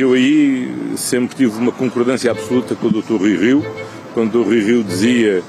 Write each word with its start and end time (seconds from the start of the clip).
Eu 0.00 0.12
aí 0.12 0.94
sempre 0.96 1.34
tive 1.34 1.58
uma 1.58 1.72
concordância 1.72 2.30
absoluta 2.30 2.76
com 2.76 2.86
o 2.86 2.90
Dr. 3.02 3.16
Rui 3.16 3.36
Rio, 3.36 3.66
quando 4.14 4.38
o 4.38 4.44
Rui 4.44 4.60
Rio 4.60 4.84
dizia 4.84 5.42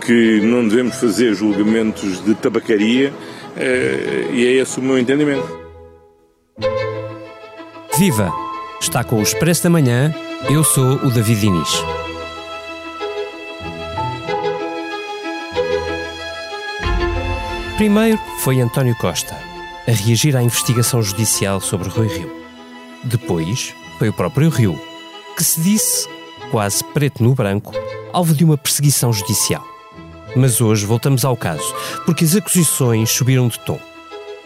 que 0.00 0.40
não 0.42 0.68
devemos 0.68 0.94
fazer 0.94 1.34
julgamentos 1.34 2.24
de 2.24 2.32
tabacaria, 2.36 3.12
eh, 3.56 4.28
e 4.32 4.46
é 4.46 4.52
esse 4.62 4.78
o 4.78 4.82
meu 4.82 4.96
entendimento. 4.96 5.58
Viva! 7.98 8.32
Está 8.80 9.02
com 9.02 9.18
o 9.18 9.22
Expresso 9.24 9.64
da 9.64 9.70
Manhã, 9.70 10.14
eu 10.48 10.62
sou 10.62 10.84
o 10.84 11.10
David 11.10 11.40
Diniz. 11.40 11.82
Primeiro 17.76 18.20
foi 18.38 18.60
António 18.60 18.94
Costa, 18.94 19.34
a 19.88 19.90
reagir 19.90 20.36
à 20.36 20.42
investigação 20.44 21.02
judicial 21.02 21.60
sobre 21.60 21.88
Rui 21.88 22.06
Rio. 22.06 22.30
Depois 23.02 23.74
foi 23.98 24.08
o 24.08 24.12
próprio 24.12 24.48
Rio, 24.48 24.78
que 25.36 25.44
se 25.44 25.60
disse, 25.60 26.08
quase 26.50 26.82
preto 26.84 27.22
no 27.22 27.34
branco, 27.34 27.72
alvo 28.12 28.34
de 28.34 28.44
uma 28.44 28.56
perseguição 28.56 29.12
judicial. 29.12 29.64
Mas 30.34 30.60
hoje 30.60 30.84
voltamos 30.84 31.24
ao 31.24 31.36
caso, 31.36 31.74
porque 32.04 32.24
as 32.24 32.36
acusações 32.36 33.10
subiram 33.10 33.48
de 33.48 33.58
tom. 33.60 33.78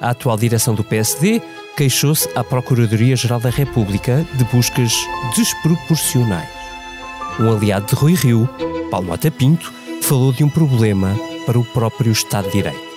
A 0.00 0.10
atual 0.10 0.36
direção 0.36 0.74
do 0.74 0.84
PSD 0.84 1.42
queixou-se 1.76 2.28
à 2.34 2.42
Procuradoria-Geral 2.42 3.40
da 3.40 3.50
República 3.50 4.26
de 4.34 4.44
buscas 4.44 4.92
desproporcionais. 5.36 6.48
Um 7.38 7.52
aliado 7.52 7.86
de 7.86 7.94
Rui 7.94 8.14
Rio, 8.14 8.48
Paulo 8.90 9.08
Mota 9.08 9.30
Pinto, 9.30 9.72
falou 10.02 10.32
de 10.32 10.44
um 10.44 10.48
problema 10.48 11.14
para 11.46 11.58
o 11.58 11.64
próprio 11.64 12.12
Estado 12.12 12.46
de 12.46 12.52
Direito. 12.52 12.89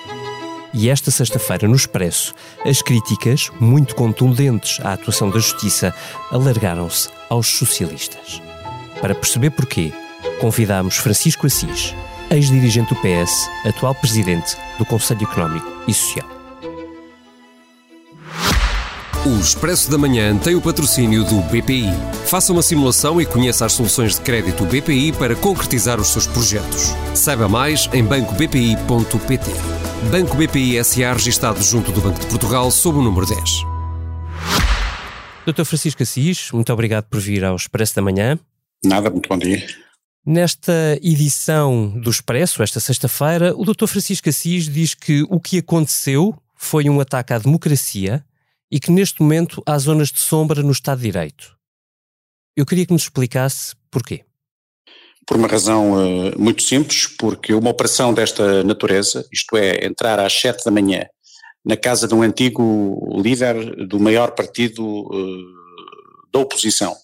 E 0.73 0.89
esta 0.89 1.11
sexta-feira, 1.11 1.67
no 1.67 1.75
Expresso, 1.75 2.33
as 2.65 2.81
críticas, 2.81 3.51
muito 3.59 3.95
contundentes 3.95 4.79
à 4.83 4.93
atuação 4.93 5.29
da 5.29 5.39
Justiça, 5.39 5.93
alargaram-se 6.31 7.09
aos 7.29 7.47
socialistas. 7.47 8.41
Para 8.99 9.13
perceber 9.13 9.51
porquê, 9.51 9.93
convidámos 10.41 10.97
Francisco 10.97 11.45
Assis, 11.45 11.93
ex-dirigente 12.31 12.93
do 12.93 12.99
PS, 13.01 13.47
atual 13.67 13.93
presidente 13.93 14.57
do 14.79 14.85
Conselho 14.85 15.23
Económico 15.23 15.67
e 15.87 15.93
Social. 15.93 16.42
O 19.25 19.39
Expresso 19.39 19.89
da 19.89 19.97
Manhã 19.97 20.37
tem 20.37 20.53
o 20.53 20.61
patrocínio 20.61 21.23
do 21.23 21.39
BPI. 21.43 21.87
Faça 22.25 22.51
uma 22.51 22.61
simulação 22.61 23.21
e 23.21 23.25
conheça 23.25 23.65
as 23.65 23.71
soluções 23.71 24.15
de 24.15 24.21
crédito 24.21 24.65
BPI 24.65 25.13
para 25.13 25.33
concretizar 25.33 25.97
os 25.97 26.09
seus 26.09 26.27
projetos. 26.27 26.89
Saiba 27.15 27.47
mais 27.47 27.89
em 27.93 28.03
bancobpi.pt. 28.03 29.49
Banco 30.11 30.35
BPI 30.35 30.83
SA 30.83 31.13
registado 31.13 31.63
junto 31.63 31.93
do 31.93 32.01
Banco 32.01 32.19
de 32.19 32.27
Portugal 32.27 32.69
sob 32.69 32.99
o 32.99 33.01
número 33.01 33.25
10. 33.25 33.39
Dr. 35.47 35.63
Francisco 35.63 36.03
Assis, 36.03 36.51
muito 36.51 36.73
obrigado 36.73 37.05
por 37.05 37.21
vir 37.21 37.45
ao 37.45 37.55
Expresso 37.55 37.95
da 37.95 38.01
Manhã. 38.01 38.37
Nada, 38.83 39.09
muito 39.09 39.29
bom 39.29 39.37
dia. 39.37 39.65
Nesta 40.25 40.99
edição 41.01 41.97
do 41.97 42.09
Expresso, 42.09 42.61
esta 42.61 42.81
sexta-feira, 42.81 43.55
o 43.55 43.63
Dr. 43.63 43.87
Francisco 43.87 44.27
Assis 44.27 44.67
diz 44.67 44.93
que 44.93 45.25
o 45.29 45.39
que 45.39 45.59
aconteceu 45.59 46.35
foi 46.57 46.89
um 46.89 46.99
ataque 46.99 47.31
à 47.31 47.37
democracia 47.37 48.21
e 48.73 48.79
que 48.79 48.89
neste 48.89 49.21
momento 49.21 49.61
há 49.67 49.77
zonas 49.77 50.09
de 50.09 50.19
sombra 50.19 50.63
no 50.63 50.71
Estado 50.71 50.97
de 50.97 51.03
Direito. 51.03 51.55
Eu 52.57 52.65
queria 52.65 52.87
que 52.87 52.91
nos 52.91 53.03
explicasse 53.03 53.75
porquê. 53.91 54.25
Por 55.27 55.37
uma 55.37 55.47
razão 55.47 55.91
uh, 55.93 56.39
muito 56.41 56.63
simples, 56.63 57.05
porque 57.05 57.53
uma 57.53 57.69
operação 57.69 58.11
desta 58.11 58.63
natureza, 58.63 59.27
isto 59.31 59.55
é, 59.55 59.85
entrar 59.85 60.19
às 60.19 60.33
sete 60.33 60.65
da 60.65 60.71
manhã 60.71 61.05
na 61.63 61.77
casa 61.77 62.07
de 62.07 62.15
um 62.15 62.23
antigo 62.23 63.21
líder 63.21 63.87
do 63.87 63.99
maior 63.99 64.31
partido 64.31 64.83
uh, 64.83 66.31
da 66.33 66.39
oposição, 66.39 66.95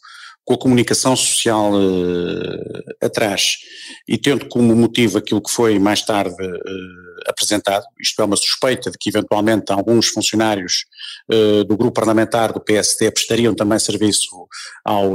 com 0.43 0.55
a 0.55 0.57
comunicação 0.57 1.15
social 1.15 1.71
uh, 1.71 2.95
atrás 2.99 3.57
e 4.07 4.17
tendo 4.17 4.47
como 4.47 4.75
motivo 4.75 5.19
aquilo 5.19 5.39
que 5.39 5.51
foi 5.51 5.77
mais 5.77 6.01
tarde 6.01 6.35
uh, 6.43 7.08
apresentado, 7.27 7.85
isto 7.99 8.21
é 8.21 8.25
uma 8.25 8.35
suspeita 8.35 8.91
de 8.91 8.97
que 8.97 9.09
eventualmente 9.09 9.71
alguns 9.71 10.07
funcionários 10.07 10.85
uh, 11.31 11.63
do 11.63 11.77
grupo 11.77 11.93
parlamentar 11.93 12.53
do 12.53 12.59
PSD 12.59 13.11
prestariam 13.11 13.53
também 13.53 13.79
serviço 13.79 14.47
ao, 14.85 15.13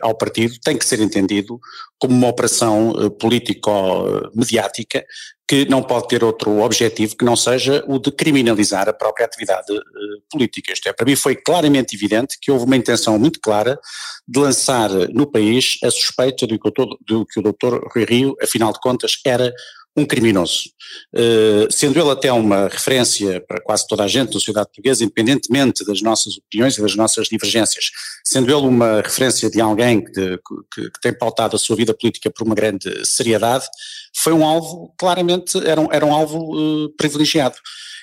ao 0.00 0.14
partido, 0.16 0.58
tem 0.62 0.76
que 0.76 0.84
ser 0.84 1.00
entendido 1.00 1.60
como 1.98 2.14
uma 2.14 2.28
operação 2.28 2.92
político-mediática 3.18 5.04
que 5.52 5.66
não 5.66 5.82
pode 5.82 6.08
ter 6.08 6.24
outro 6.24 6.62
objetivo 6.62 7.14
que 7.14 7.26
não 7.26 7.36
seja 7.36 7.84
o 7.86 7.98
de 7.98 8.10
criminalizar 8.10 8.88
a 8.88 8.92
própria 8.94 9.26
atividade 9.26 9.70
uh, 9.70 9.82
política. 10.30 10.72
Isto 10.72 10.88
é, 10.88 10.94
para 10.94 11.04
mim 11.04 11.14
foi 11.14 11.36
claramente 11.36 11.94
evidente 11.94 12.38
que 12.40 12.50
houve 12.50 12.64
uma 12.64 12.74
intenção 12.74 13.18
muito 13.18 13.38
clara 13.38 13.78
de 14.26 14.40
lançar 14.40 14.88
no 15.12 15.30
país 15.30 15.76
a 15.84 15.90
suspeita 15.90 16.46
de 16.46 16.58
que 16.58 16.68
o, 16.68 16.72
de 16.72 17.26
que 17.26 17.40
o 17.40 17.42
doutor 17.42 17.86
Rui 17.94 18.06
Rio, 18.06 18.34
afinal 18.42 18.72
de 18.72 18.80
contas, 18.80 19.18
era 19.26 19.52
um 19.96 20.04
criminoso. 20.04 20.70
Uh, 21.14 21.70
sendo 21.70 21.98
ele 21.98 22.10
até 22.10 22.32
uma 22.32 22.68
referência 22.68 23.40
para 23.46 23.60
quase 23.60 23.86
toda 23.86 24.04
a 24.04 24.08
gente 24.08 24.28
da 24.28 24.32
sociedade 24.32 24.66
portuguesa, 24.66 25.04
independentemente 25.04 25.84
das 25.84 26.00
nossas 26.00 26.36
opiniões 26.38 26.76
e 26.76 26.82
das 26.82 26.94
nossas 26.94 27.28
divergências, 27.28 27.90
sendo 28.24 28.50
ele 28.50 28.66
uma 28.66 29.02
referência 29.02 29.50
de 29.50 29.60
alguém 29.60 30.02
que, 30.02 30.38
que, 30.74 30.90
que 30.90 31.00
tem 31.00 31.12
pautado 31.12 31.56
a 31.56 31.58
sua 31.58 31.76
vida 31.76 31.94
política 31.94 32.30
por 32.30 32.46
uma 32.46 32.54
grande 32.54 33.04
seriedade, 33.04 33.66
foi 34.14 34.32
um 34.32 34.44
alvo, 34.44 34.94
claramente, 34.98 35.58
era 35.66 35.80
um, 35.80 35.88
era 35.92 36.04
um 36.04 36.12
alvo 36.12 36.38
uh, 36.56 36.88
privilegiado. 36.96 37.56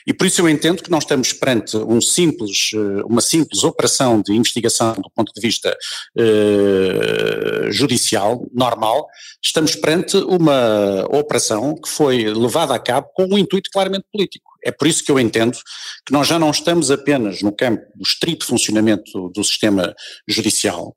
E 0.10 0.14
por 0.14 0.26
isso 0.26 0.42
eu 0.42 0.50
entendo 0.50 0.82
que 0.82 0.90
nós 0.90 1.04
estamos 1.04 1.32
perante 1.34 1.78
um 1.78 2.02
simples, 2.02 2.72
eh, 2.74 3.04
uma 3.06 3.22
simples 3.22 3.64
operação 3.64 4.20
de 4.24 4.34
investigação 4.34 4.96
do 4.96 5.10
ponto 5.12 5.32
de 5.32 5.40
vista 5.40 5.78
uh, 6.18 7.72
judicial, 7.72 8.44
normal, 8.52 9.08
estamos 9.40 9.76
perante 9.76 10.18
uma 10.18 11.06
operação 11.12 11.76
que 11.76 11.88
foi 11.88 12.24
levada 12.24 12.74
a 12.74 12.80
cabo 12.80 13.08
com 13.14 13.26
um 13.26 13.38
intuito 13.38 13.70
claramente 13.72 14.06
político. 14.12 14.50
É 14.64 14.72
por 14.72 14.88
isso 14.88 15.06
que 15.06 15.12
eu 15.12 15.20
entendo 15.20 15.56
que 16.04 16.12
nós 16.12 16.28
já 16.28 16.40
não 16.40 16.50
estamos 16.50 16.90
apenas 16.90 17.44
no 17.44 17.52
campo 17.52 17.86
do 17.96 18.02
estrito 18.02 18.48
funcionamento 18.48 19.30
do 19.30 19.44
sistema 19.44 19.94
judicial, 20.28 20.96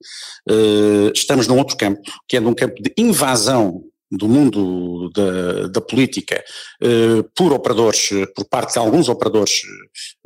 uh, 0.49 1.13
estamos 1.15 1.47
num 1.47 1.59
outro 1.59 1.77
campo, 1.77 2.01
que 2.27 2.39
é 2.39 2.41
num 2.41 2.55
campo 2.55 2.83
de 2.83 2.91
invasão 2.97 3.85
do 4.13 4.29
mundo 4.29 5.11
da, 5.11 5.69
da 5.69 5.81
política 5.81 6.45
eh, 6.83 7.25
por 7.35 7.51
operadores, 7.53 8.11
por 8.37 8.45
parte 8.45 8.75
de 8.75 8.79
alguns 8.79 9.09
operadores 9.09 9.63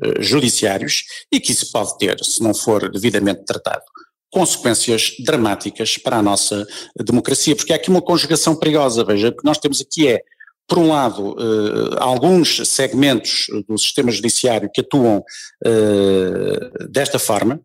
eh, 0.03 0.21
judiciários 0.21 1.05
e 1.33 1.39
que 1.39 1.53
isso 1.53 1.71
pode 1.71 1.97
ter, 1.97 2.19
se 2.23 2.43
não 2.43 2.53
for 2.53 2.91
devidamente 2.91 3.45
tratado, 3.45 3.85
consequências 4.29 5.15
dramáticas 5.25 5.97
para 5.99 6.17
a 6.17 6.23
nossa 6.23 6.67
democracia, 7.01 7.55
porque 7.55 7.73
há 7.73 7.77
aqui 7.77 7.89
uma 7.89 8.03
conjugação 8.03 8.57
perigosa, 8.57 9.05
veja, 9.05 9.29
o 9.29 9.37
que 9.37 9.45
nós 9.45 9.59
temos 9.59 9.81
aqui 9.81 10.09
é, 10.09 10.21
por 10.69 10.79
um 10.79 10.89
lado, 10.89 11.37
eh, 11.39 11.97
alguns 12.01 12.69
segmentos 12.69 13.47
do 13.69 13.79
sistema 13.79 14.11
judiciário 14.11 14.69
que 14.75 14.81
atuam 14.81 15.23
desta 16.91 17.21
forma, 17.21 17.61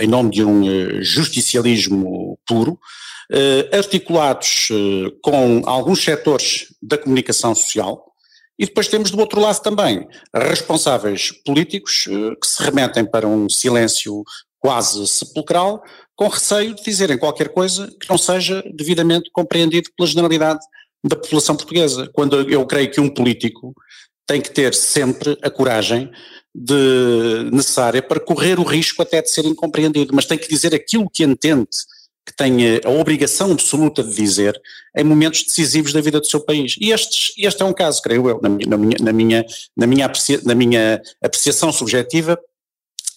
em 0.00 0.06
nome 0.06 0.30
de 0.30 0.42
um 0.42 1.02
justicialismo 1.02 2.38
puro, 2.46 2.78
articulados 3.72 4.68
eh, 4.70 5.10
com 5.22 5.62
alguns 5.64 6.04
setores 6.04 6.66
da 6.82 6.98
comunicação 6.98 7.54
social, 7.54 8.12
e 8.58 8.66
depois 8.66 8.88
temos 8.88 9.10
do 9.10 9.18
outro 9.18 9.40
lado 9.40 9.60
também 9.60 10.06
responsáveis 10.34 11.32
políticos 11.44 12.04
eh, 12.08 12.36
que 12.40 12.46
se 12.46 12.62
remetem 12.62 13.04
para 13.04 13.26
um 13.26 13.48
silêncio 13.48 14.22
quase 14.60 15.06
sepulcral, 15.08 15.82
com 16.14 16.28
receio 16.28 16.74
de 16.74 16.84
dizerem 16.84 17.18
qualquer 17.18 17.48
coisa 17.48 17.88
que 18.00 18.08
não 18.08 18.18
seja 18.18 18.62
devidamente 18.74 19.30
compreendido 19.32 19.90
pela 19.96 20.06
generalidade 20.06 20.60
da 21.02 21.16
população 21.16 21.56
portuguesa. 21.56 22.08
Quando 22.12 22.48
eu 22.48 22.64
creio 22.66 22.90
que 22.90 23.00
um 23.00 23.08
político 23.08 23.74
tem 24.26 24.40
que 24.40 24.50
ter 24.52 24.72
sempre 24.74 25.36
a 25.42 25.50
coragem 25.50 26.08
de, 26.54 27.50
necessária 27.50 28.02
para 28.02 28.20
correr 28.20 28.60
o 28.60 28.62
risco 28.62 29.02
até 29.02 29.20
de 29.20 29.30
ser 29.30 29.44
incompreendido, 29.44 30.14
mas 30.14 30.26
tem 30.26 30.38
que 30.38 30.48
dizer 30.48 30.74
aquilo 30.74 31.10
que 31.10 31.24
entende 31.24 31.66
que 32.24 32.34
tem 32.36 32.80
a 32.84 32.88
obrigação 32.90 33.52
absoluta 33.52 34.02
de 34.02 34.14
dizer 34.14 34.60
em 34.96 35.04
momentos 35.04 35.42
decisivos 35.42 35.92
da 35.92 36.00
vida 36.00 36.20
do 36.20 36.26
seu 36.26 36.40
país. 36.40 36.76
E 36.80 36.92
estes, 36.92 37.32
este 37.36 37.62
é 37.62 37.64
um 37.64 37.72
caso, 37.72 38.00
creio 38.00 38.28
eu, 38.28 38.40
na 38.40 38.48
minha, 38.48 38.96
na 39.00 39.12
minha, 39.12 39.46
na 39.76 39.86
minha, 39.86 40.06
aprecia, 40.06 40.40
na 40.44 40.54
minha 40.54 41.02
apreciação 41.22 41.72
subjetiva, 41.72 42.38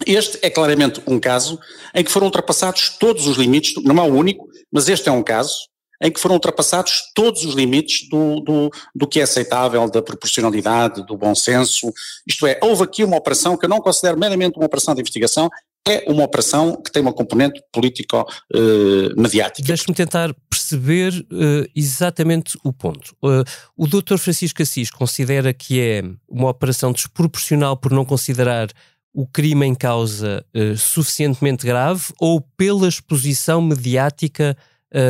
este 0.06 0.40
é 0.42 0.50
claramente 0.50 1.02
um 1.07 1.19
caso 1.19 1.60
em 1.94 2.04
que 2.04 2.12
foram 2.12 2.28
ultrapassados 2.28 2.98
todos 3.00 3.28
os 3.28 3.38
limites, 3.38 3.81
não 3.84 3.98
é 3.98 4.02
o 4.02 4.13
único, 4.13 4.48
mas 4.72 4.90
este 4.90 5.08
é 5.08 5.12
um 5.12 5.24
caso 5.24 5.56
em 6.01 6.12
que 6.12 6.19
foram 6.19 6.36
ultrapassados 6.36 7.12
todos 7.13 7.46
os 7.46 7.54
limites 7.54 8.10
do, 8.10 8.42
do, 8.42 8.72
do 8.94 9.08
que 9.08 9.19
é 9.19 9.24
aceitável, 9.24 9.90
da 9.90 10.01
proporcionalidade, 10.01 11.06
do 11.06 11.16
bom 11.16 11.34
senso. 11.34 11.92
Isto 12.28 12.46
é, 12.48 12.60
houve 12.62 12.84
aqui 12.84 13.04
uma 13.04 13.16
operação 13.16 13.56
que 13.56 13.66
eu 13.66 13.69
não 13.69 13.80
considero 13.80 14.19
meramente 14.19 14.58
uma 14.58 14.66
operação 14.66 14.94
de 14.94 15.01
investigação, 15.01 15.50
é 15.88 16.04
uma 16.08 16.24
operação 16.24 16.82
que 16.82 16.92
tem 16.92 17.02
uma 17.02 17.14
componente 17.14 17.62
político-mediática. 17.72 19.62
Uh, 19.62 19.66
Deixe-me 19.66 19.94
tentar 19.94 20.36
perceber 20.50 21.14
uh, 21.14 21.70
exatamente 21.76 22.58
o 22.64 22.74
ponto. 22.74 23.16
Uh, 23.24 23.44
o 23.78 23.86
Dr. 23.88 24.18
Francisco 24.18 24.64
Assis 24.64 24.90
considera 24.90 25.54
que 25.54 25.80
é 25.80 26.04
uma 26.28 26.50
operação 26.50 26.92
desproporcional 26.92 27.78
por 27.78 27.92
não 27.92 28.04
considerar 28.04 28.70
o 29.14 29.26
crime 29.26 29.66
em 29.66 29.74
causa 29.74 30.46
suficientemente 30.76 31.66
grave 31.66 32.04
ou 32.20 32.42
pela 32.58 32.86
exposição 32.86 33.62
mediática 33.62 34.58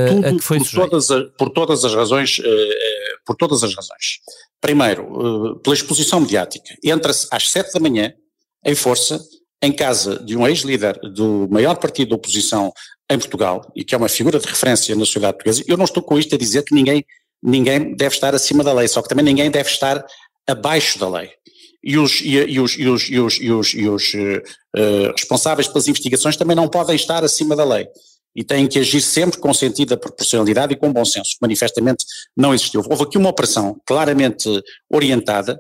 Tudo, 0.07 0.27
a 0.27 0.31
que 0.31 0.42
foi 0.42 0.60
por 0.60 0.69
todas, 0.69 1.10
a, 1.10 1.24
por 1.36 1.50
todas 1.50 1.83
as 1.83 1.95
razões, 1.95 2.39
por 3.25 3.36
todas 3.36 3.63
as 3.63 3.74
razões. 3.74 4.19
Primeiro, 4.62 5.60
pela 5.63 5.74
exposição 5.74 6.19
mediática. 6.19 6.75
Entra-se 6.83 7.27
às 7.31 7.50
sete 7.50 7.74
da 7.74 7.80
manhã, 7.80 8.13
em 8.63 8.75
força, 8.75 9.19
em 9.65 9.71
casa 9.71 10.19
de 10.19 10.38
um 10.38 10.47
ex-líder 10.47 11.00
do 11.13 11.47
maior 11.50 11.75
partido 11.77 12.09
da 12.09 12.15
oposição 12.15 12.71
em 13.09 13.17
Portugal, 13.17 13.71
e 13.75 13.83
que 13.83 13.94
é 13.94 13.97
uma 13.97 14.09
figura 14.09 14.39
de 14.39 14.47
referência 14.47 14.95
na 14.95 15.06
sociedade 15.06 15.33
portuguesa, 15.33 15.63
eu 15.67 15.77
não 15.77 15.85
estou 15.85 16.01
com 16.01 16.17
isto 16.17 16.33
a 16.35 16.38
dizer 16.38 16.63
que 16.63 16.73
ninguém, 16.73 17.06
ninguém 17.41 17.95
deve 17.95 18.15
estar 18.15 18.33
acima 18.33 18.63
da 18.63 18.73
lei, 18.73 18.88
só 18.88 19.01
que 19.01 19.09
também 19.09 19.25
ninguém 19.25 19.51
deve 19.51 19.69
estar 19.69 20.03
abaixo 20.47 20.97
da 21.00 21.09
lei. 21.09 21.29
E 21.83 22.00
os, 22.00 22.19
e, 22.23 22.59
os, 22.59 22.75
e 22.77 22.88
os, 22.88 23.09
e 23.09 23.19
os, 23.19 23.39
e 23.39 23.51
os, 23.51 23.73
e 23.75 23.88
os 23.88 24.13
uh, 24.13 25.12
responsáveis 25.15 25.67
pelas 25.67 25.88
investigações 25.88 26.35
também 26.35 26.56
não 26.56 26.67
podem 26.67 26.95
estar 26.95 27.23
acima 27.23 27.56
da 27.56 27.63
lei. 27.63 27.88
E 28.35 28.44
têm 28.44 28.67
que 28.67 28.79
agir 28.79 29.01
sempre 29.01 29.39
com 29.39 29.53
sentido 29.53 29.89
da 29.89 29.97
proporcionalidade 29.97 30.73
e 30.73 30.75
com 30.75 30.91
bom 30.91 31.06
senso, 31.06 31.31
que 31.31 31.41
manifestamente 31.41 32.03
não 32.35 32.56
existiu. 32.56 32.83
Houve 32.89 33.03
aqui 33.03 33.17
uma 33.19 33.29
operação 33.29 33.79
claramente 33.85 34.50
orientada 34.89 35.59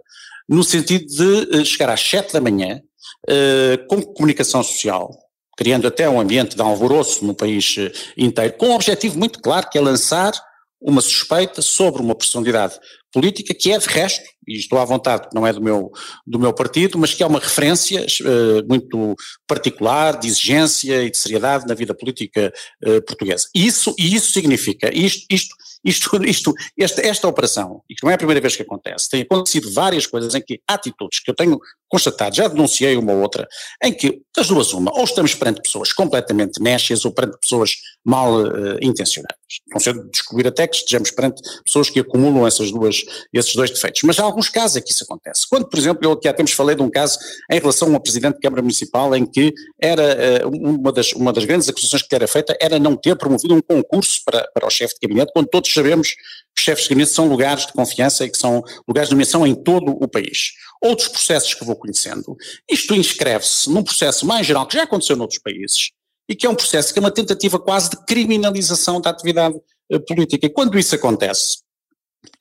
no 0.49 0.63
sentido 0.63 1.05
de 1.05 1.57
uh, 1.57 1.63
chegar 1.65 1.91
às 1.91 2.01
sete 2.01 2.33
da 2.33 2.41
manhã 2.41 2.81
uh, 3.29 3.87
com 3.87 4.01
comunicação 4.01 4.63
social, 4.63 5.09
criando 5.57 5.87
até 5.87 6.09
um 6.09 6.19
ambiente 6.19 6.55
de 6.55 6.61
alvoroço 6.61 7.25
no 7.25 7.33
país 7.33 7.75
inteiro, 8.17 8.53
com 8.53 8.67
um 8.67 8.75
objetivo 8.75 9.17
muito 9.17 9.39
claro 9.41 9.69
que 9.69 9.77
é 9.77 9.81
lançar 9.81 10.33
uma 10.81 11.01
suspeita 11.01 11.61
sobre 11.61 12.01
uma 12.01 12.13
personalidade 12.13 12.77
política 13.11 13.53
que 13.53 13.71
é 13.71 13.77
de 13.77 13.87
resto, 13.87 14.23
e 14.47 14.57
estou 14.57 14.77
à 14.77 14.85
vontade, 14.85 15.29
não 15.33 15.47
é 15.47 15.53
do 15.53 15.61
meu, 15.61 15.89
do 16.27 16.37
meu 16.37 16.53
partido, 16.53 16.99
mas 16.99 17.13
que 17.13 17.23
é 17.23 17.25
uma 17.25 17.39
referência 17.39 18.05
uh, 18.05 18.67
muito 18.67 19.15
particular 19.47 20.19
de 20.19 20.27
exigência 20.27 21.03
e 21.03 21.09
de 21.09 21.17
seriedade 21.17 21.65
na 21.65 21.73
vida 21.73 21.95
política 21.95 22.53
uh, 22.85 23.01
portuguesa. 23.03 23.47
Isso, 23.55 23.95
e 23.97 24.13
isso 24.13 24.31
significa, 24.33 24.93
isto, 24.93 25.25
isto 25.31 25.55
isto, 25.85 26.23
isto, 26.25 26.53
esta, 26.77 27.05
esta 27.05 27.27
operação, 27.27 27.81
e 27.89 27.95
que 27.95 28.03
não 28.03 28.11
é 28.11 28.15
a 28.15 28.17
primeira 28.17 28.41
vez 28.41 28.55
que 28.55 28.63
acontece, 28.63 29.09
tem 29.09 29.21
acontecido 29.21 29.71
várias 29.71 30.07
coisas 30.07 30.33
em 30.33 30.41
que 30.41 30.59
atitudes 30.67 31.19
que 31.19 31.29
eu 31.29 31.35
tenho 31.35 31.59
constatado, 31.87 32.35
já 32.35 32.47
denunciei 32.47 32.97
uma 32.97 33.13
ou 33.13 33.21
outra, 33.21 33.47
em 33.83 33.93
que, 33.93 34.21
das 34.35 34.47
duas 34.47 34.73
uma, 34.73 34.91
ou 34.97 35.03
estamos 35.03 35.33
perante 35.35 35.61
pessoas 35.61 35.93
completamente 35.93 36.61
nécias 36.61 37.05
ou 37.05 37.11
perante 37.11 37.37
pessoas 37.39 37.75
mal 38.03 38.41
uh, 38.41 38.77
intencionadas. 38.81 39.37
Não 39.67 39.79
sei 39.79 39.93
descobrir 40.11 40.47
até 40.47 40.67
que 40.67 40.75
estejamos 40.75 41.11
perante 41.11 41.41
pessoas 41.63 41.89
que 41.89 41.99
acumulam 41.99 42.45
essas 42.45 42.71
duas, 42.71 43.03
esses 43.31 43.55
dois 43.55 43.69
defeitos. 43.69 44.01
Mas 44.03 44.19
há 44.19 44.23
alguns 44.23 44.49
casos 44.49 44.77
em 44.77 44.81
que 44.81 44.91
isso 44.91 45.03
acontece. 45.03 45.47
Quando, 45.47 45.67
por 45.67 45.77
exemplo, 45.77 46.03
eu 46.03 46.11
aqui 46.11 46.27
há 46.27 46.33
tempos 46.33 46.53
falei 46.53 46.75
de 46.75 46.81
um 46.81 46.89
caso 46.89 47.17
em 47.49 47.59
relação 47.59 47.87
a 47.87 47.91
uma 47.91 47.99
Presidente 47.99 48.35
de 48.35 48.41
Câmara 48.41 48.61
Municipal 48.61 49.15
em 49.15 49.25
que 49.25 49.53
era 49.79 50.45
uh, 50.45 50.49
uma, 50.49 50.91
das, 50.91 51.13
uma 51.13 51.31
das 51.31 51.45
grandes 51.45 51.69
acusações 51.69 52.01
que 52.01 52.15
era 52.15 52.27
feita 52.27 52.57
era 52.59 52.79
não 52.79 52.95
ter 52.95 53.15
promovido 53.15 53.53
um 53.53 53.61
concurso 53.61 54.21
para, 54.25 54.49
para 54.53 54.67
o 54.67 54.69
chefe 54.69 54.95
de 54.95 55.07
gabinete, 55.07 55.31
quando 55.33 55.47
todos 55.47 55.74
sabemos 55.75 56.09
que 56.09 56.59
os 56.59 56.63
chefes 56.63 56.83
de 56.85 56.89
gabinete 56.89 57.11
são 57.11 57.27
lugares 57.27 57.67
de 57.67 57.73
confiança 57.73 58.25
e 58.25 58.29
que 58.29 58.37
são 58.37 58.63
lugares 58.87 59.09
de 59.09 59.15
nomeação 59.15 59.45
em 59.45 59.53
todo 59.53 59.91
o 59.91 60.07
país. 60.07 60.53
Outros 60.81 61.07
processos 61.07 61.53
que 61.53 61.63
vou 61.63 61.75
conhecendo, 61.75 62.35
isto 62.69 62.95
inscreve-se 62.95 63.69
num 63.69 63.83
processo 63.83 64.25
mais 64.25 64.47
geral 64.47 64.65
que 64.65 64.75
já 64.77 64.83
aconteceu 64.83 65.15
noutros 65.15 65.39
países 65.39 65.91
e 66.27 66.35
que 66.35 66.45
é 66.45 66.49
um 66.49 66.55
processo 66.55 66.91
que 66.91 66.99
é 66.99 67.01
uma 67.01 67.11
tentativa 67.11 67.59
quase 67.59 67.89
de 67.91 68.05
criminalização 68.05 68.99
da 68.99 69.09
atividade 69.09 69.55
uh, 69.91 69.99
política. 70.01 70.47
E 70.47 70.49
quando 70.49 70.77
isso 70.77 70.95
acontece, 70.95 71.59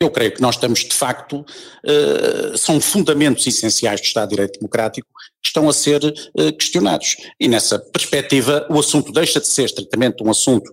eu 0.01 0.11
creio 0.11 0.33
que 0.33 0.41
nós 0.41 0.55
estamos, 0.55 0.81
de 0.81 0.95
facto, 0.95 1.41
uh, 1.41 2.57
são 2.57 2.81
fundamentos 2.81 3.47
essenciais 3.47 4.01
do 4.01 4.05
Estado 4.05 4.31
de 4.31 4.37
Direito 4.37 4.59
Democrático 4.59 5.09
que 5.43 5.49
estão 5.49 5.69
a 5.69 5.73
ser 5.73 6.03
uh, 6.05 6.53
questionados. 6.57 7.17
E 7.39 7.49
nessa 7.49 7.79
perspectiva, 7.79 8.67
o 8.71 8.79
assunto 8.79 9.13
deixa 9.13 9.41
de 9.41 9.47
ser 9.47 9.65
estritamente 9.65 10.23
um 10.23 10.31
assunto 10.31 10.71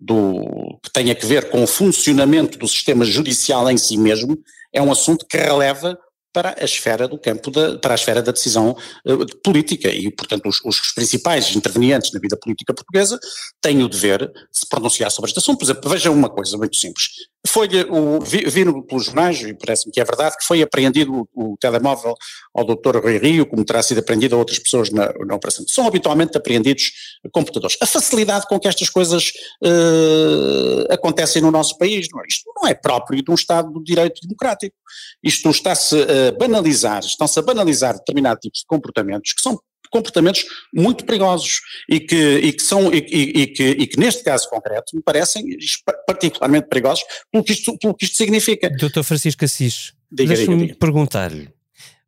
do, 0.00 0.78
que 0.82 0.90
tenha 0.90 1.14
que 1.14 1.26
ver 1.26 1.50
com 1.50 1.62
o 1.62 1.66
funcionamento 1.66 2.58
do 2.58 2.68
sistema 2.68 3.04
judicial 3.04 3.70
em 3.70 3.76
si 3.76 3.96
mesmo, 3.96 4.38
é 4.72 4.82
um 4.82 4.90
assunto 4.90 5.26
que 5.26 5.36
releva 5.36 5.98
para 6.34 6.56
a 6.60 6.64
esfera 6.64 7.06
do 7.06 7.16
campo, 7.16 7.48
da, 7.48 7.78
para 7.78 7.94
a 7.94 7.94
esfera 7.94 8.20
da 8.20 8.32
decisão 8.32 8.76
uh, 9.06 9.40
política 9.40 9.88
e, 9.88 10.10
portanto, 10.10 10.48
os, 10.48 10.60
os, 10.64 10.92
principais 10.92 11.54
intervenientes 11.54 12.12
na 12.12 12.18
vida 12.18 12.36
política 12.36 12.74
portuguesa 12.74 13.18
têm 13.62 13.84
o 13.84 13.88
dever 13.88 14.32
de 14.32 14.58
se 14.58 14.68
pronunciar 14.68 15.12
sobre 15.12 15.30
este 15.30 15.38
assunto. 15.38 15.58
Por 15.58 15.64
exemplo, 15.64 15.90
veja 15.90 16.10
uma 16.10 16.28
coisa 16.28 16.58
muito 16.58 16.76
simples. 16.76 17.08
Foi 17.46 17.68
o, 17.88 18.20
vi, 18.20 18.44
vi 18.48 18.64
pelos 18.82 19.04
jornais, 19.04 19.40
e 19.42 19.54
parece-me 19.54 19.92
que 19.92 20.00
é 20.00 20.04
verdade, 20.04 20.36
que 20.36 20.44
foi 20.44 20.60
apreendido 20.62 21.28
o, 21.34 21.52
o 21.52 21.56
telemóvel 21.58 22.14
ao 22.54 22.64
Dr. 22.64 22.96
Rui 23.02 23.18
Rio, 23.18 23.46
como 23.46 23.64
terá 23.64 23.82
sido 23.82 23.98
apreendido 23.98 24.34
a 24.34 24.38
outras 24.38 24.58
pessoas 24.58 24.90
na, 24.90 25.12
na 25.26 25.34
operação. 25.36 25.64
São 25.68 25.86
habitualmente 25.86 26.36
apreendidos 26.36 26.90
computadores. 27.30 27.76
A 27.80 27.86
facilidade 27.86 28.46
com 28.48 28.58
que 28.58 28.66
estas 28.66 28.88
coisas 28.88 29.30
uh, 29.62 30.92
acontecem 30.92 31.42
no 31.42 31.50
nosso 31.50 31.78
país, 31.78 32.08
não 32.10 32.20
é? 32.20 32.24
isto 32.26 32.50
não 32.56 32.66
é 32.66 32.74
próprio 32.74 33.22
de 33.22 33.30
um 33.30 33.34
Estado 33.34 33.72
de 33.74 33.84
Direito 33.84 34.20
Democrático. 34.22 34.74
Isto 35.22 35.50
está-se 35.50 35.96
banalizar, 36.32 37.00
estão-se 37.00 37.38
a 37.38 37.42
banalizar 37.42 37.94
determinados 37.94 38.40
tipos 38.40 38.60
de 38.60 38.66
comportamentos 38.66 39.32
que 39.32 39.40
são 39.40 39.58
comportamentos 39.90 40.44
muito 40.74 41.04
perigosos 41.04 41.60
e 41.88 42.00
que, 42.00 42.38
e 42.38 42.52
que 42.52 42.62
são 42.62 42.92
e, 42.92 42.98
e, 42.98 43.46
que, 43.46 43.62
e 43.62 43.86
que 43.86 43.98
neste 43.98 44.24
caso 44.24 44.50
concreto 44.50 44.96
me 44.96 45.00
parecem 45.00 45.44
particularmente 46.04 46.66
perigosos 46.68 47.04
pelo 47.30 47.44
que 47.44 47.52
isto, 47.52 47.78
pelo 47.78 47.94
que 47.94 48.04
isto 48.04 48.16
significa. 48.16 48.68
Dr. 48.68 49.04
Francisco 49.04 49.44
Assis, 49.44 49.92
deixe-me 50.10 50.74
perguntar-lhe, 50.74 51.48